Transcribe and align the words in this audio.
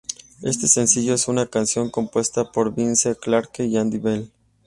Este 0.41 0.67
sencillo 0.67 1.13
es 1.13 1.27
una 1.27 1.45
canción 1.45 1.91
compuesta 1.91 2.51
por 2.51 2.73
Vince 2.73 3.13
Clarke 3.13 3.65
y 3.67 3.77
Andy 3.77 3.99
Bell. 3.99 4.31